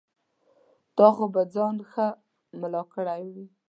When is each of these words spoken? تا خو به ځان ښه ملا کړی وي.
تا 0.97 1.07
خو 1.15 1.25
به 1.33 1.41
ځان 1.53 1.75
ښه 1.91 2.07
ملا 2.59 2.81
کړی 2.93 3.23
وي. 3.33 3.45